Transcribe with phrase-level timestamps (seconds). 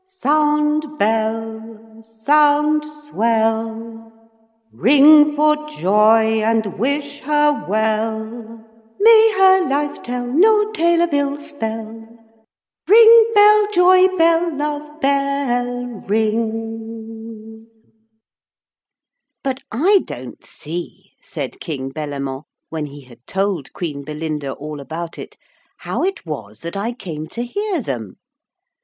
[0.07, 2.01] Sound, bell!
[2.01, 2.83] Sound!
[2.83, 4.11] Swell!
[4.71, 8.65] Ring for joy and wish her well!
[8.99, 12.17] May her life tell No tale of ill spell!
[12.87, 13.67] Ring, bell!
[13.71, 14.51] Joy, bell!
[14.57, 15.75] Love, bell!
[16.07, 17.67] Ring!
[19.43, 25.19] 'But I don't see,' said King Bellamant, when he had told Queen Belinda all about
[25.19, 25.37] it,
[25.77, 28.17] 'how it was that I came to hear them.